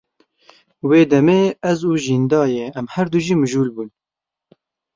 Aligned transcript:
Wê 0.89 1.01
demê 1.11 1.41
ez 1.71 1.79
û 1.91 1.93
Jîndayê 2.05 2.65
em 2.79 2.85
her 2.93 3.07
du 3.13 3.19
ji 3.25 3.35
mijûl 3.41 3.69
bûn. 3.75 3.89